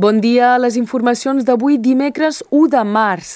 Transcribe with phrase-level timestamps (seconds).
[0.00, 0.54] Bon dia.
[0.56, 3.32] Les informacions d'avui, dimecres 1 de març.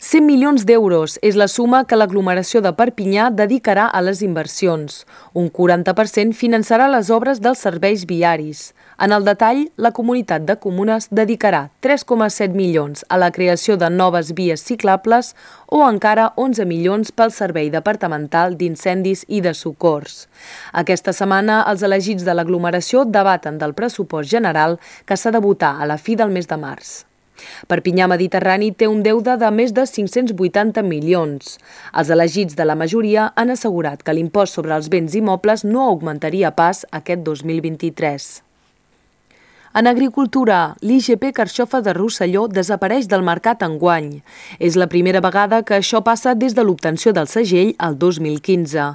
[0.00, 5.02] 100 milions d'euros és la suma que l'aglomeració de Perpinyà dedicarà a les inversions.
[5.36, 8.70] Un 40% finançarà les obres dels serveis viaris.
[8.96, 14.32] En el detall, la comunitat de comunes dedicarà 3,7 milions a la creació de noves
[14.32, 15.34] vies ciclables
[15.66, 20.30] o encara 11 milions pel Servei Departamental d'Incendis i de Socors.
[20.72, 25.90] Aquesta setmana, els elegits de l'aglomeració debaten del pressupost general que s'ha de votar a
[25.90, 27.02] la fi del mes de març.
[27.68, 31.58] Perpinyà Mediterrani té un deute de més de 580 milions.
[31.92, 36.54] Els elegits de la majoria han assegurat que l'impost sobre els béns immobles no augmentaria
[36.56, 38.28] pas aquest 2023.
[39.76, 44.22] En agricultura, l'IGP Carxofa de Rosselló desapareix del mercat enguany.
[44.58, 48.86] És la primera vegada que això passa des de l'obtenció del segell al 2015.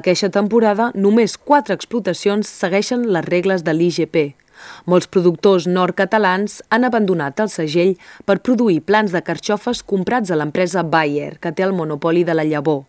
[0.00, 4.43] Aquesta temporada, només quatre explotacions segueixen les regles de l'IGP.
[4.86, 10.82] Molts productors nord-catalans han abandonat el segell per produir plans de carxofes comprats a l'empresa
[10.82, 12.84] Bayer, que té el monopoli de la llavor.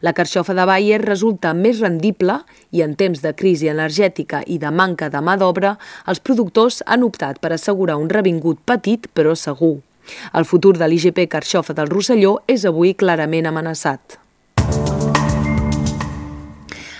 [0.00, 4.70] La carxofa de Bayer resulta més rendible i en temps de crisi energètica i de
[4.70, 9.78] manca de mà d'obra, els productors han optat per assegurar un revingut petit però segur.
[10.36, 14.23] El futur de l'IGP Carxofa del Rosselló és avui clarament amenaçat.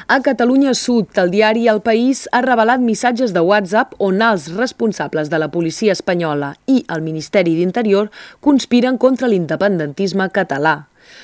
[0.06, 5.30] A Catalunya Sud, el diari El País ha revelat missatges de WhatsApp on els responsables
[5.33, 8.10] de la policia espanyola i el Ministeri d'Interior
[8.44, 10.75] conspiren contra l'independentisme català.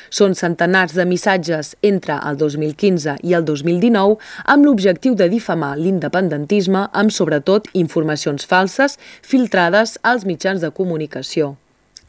[0.09, 4.17] Són centenars de missatges entre el 2015 i el 2019
[4.49, 11.59] amb l'objectiu de difamar l'independentisme amb sobretot informacions falses filtrades als mitjans de comunicació.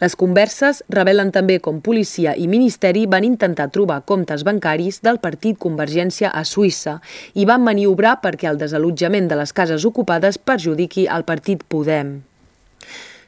[0.02, 5.60] Les converses revelen també com policia i ministeri van intentar trobar comptes bancaris del partit
[5.62, 6.98] Convergència a Suïssa
[7.38, 12.31] i van maniobrar perquè el desallotjament de les cases ocupades perjudiqui el partit Podem.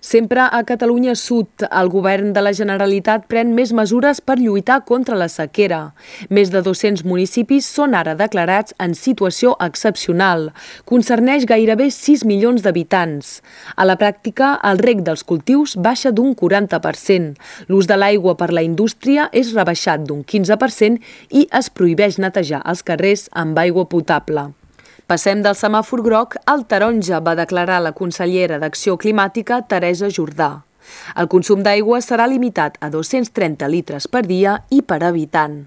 [0.03, 5.15] Sempre a Catalunya Sud, el govern de la Generalitat pren més mesures per lluitar contra
[5.15, 5.93] la sequera.
[6.27, 10.49] Més de 200 municipis són ara declarats en situació excepcional.
[10.83, 13.37] Concerneix gairebé 6 milions d'habitants.
[13.79, 17.39] A la pràctica, el rec dels cultius baixa d'un 40%.
[17.71, 20.99] L'ús de l'aigua per la indústria és rebaixat d'un 15%
[21.31, 24.49] i es prohibeix netejar els carrers amb aigua potable.
[25.07, 30.63] Passem del semàfor groc al taronja, va declarar la consellera d'Acció Climàtica, Teresa Jordà.
[31.19, 35.63] El consum d'aigua serà limitat a 230 litres per dia i per habitant.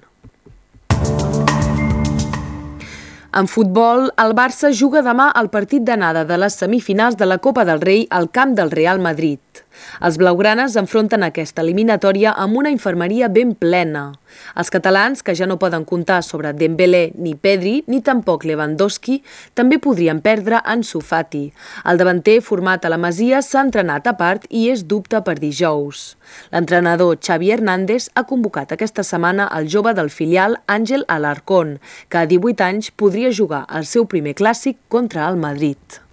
[3.36, 7.66] En futbol, el Barça juga demà el partit d'anada de les semifinals de la Copa
[7.68, 9.65] del Rei al camp del Real Madrid.
[10.04, 14.12] Els blaugranes enfronten aquesta eliminatòria amb una infermeria ben plena.
[14.56, 19.20] Els catalans, que ja no poden comptar sobre Dembélé ni Pedri, ni tampoc Lewandowski,
[19.54, 21.44] també podrien perdre en Sufati.
[21.84, 26.16] El davanter, format a la Masia, s'ha entrenat a part i és dubte per dijous.
[26.52, 31.78] L'entrenador Xavi Hernández ha convocat aquesta setmana el jove del filial Àngel Alarcón,
[32.08, 36.05] que a 18 anys podria jugar el seu primer clàssic contra el Madrid.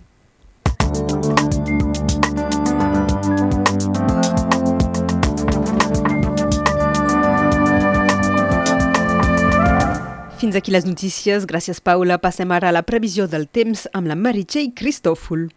[10.53, 11.46] Fins aquí les notícies.
[11.50, 12.19] Gràcies, Paula.
[12.22, 15.47] Passem ara a la previsió del temps amb la Meritxell Cristòfol.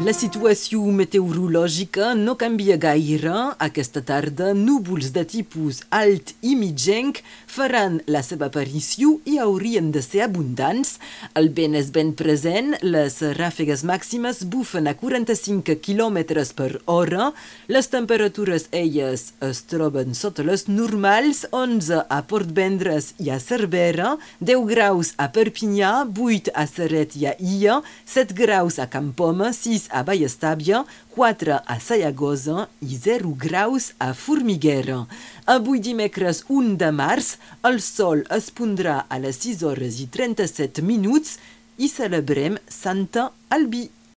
[0.00, 3.32] La situació meteorològica no canvia gaire.
[3.66, 7.18] Aquesta tarda, núvols de tipus alt i mitjenc
[7.50, 10.94] faran la seva aparició i haurien de ser abundants.
[11.34, 16.22] El vent és ben present, les ràfegues màximes bufen a 45 km
[16.54, 17.32] per hora,
[17.66, 24.14] les temperatures elles es troben sota les normals, 11 a Port Vendres i a Cervera,
[24.38, 29.52] 10 graus a Perpinyà, 8 a Serret i a Ia, 7 graus a Campos Roma,
[29.82, 30.84] 6 a Vallestàbia,
[31.14, 35.06] 4 a Sayagosa i 0 graus a Formiguera.
[35.46, 40.82] Avui dimecres 1 de març, el sol es pondrà a les 6 hores i 37
[40.82, 41.38] minuts
[41.78, 43.88] i celebrem Santa Albi.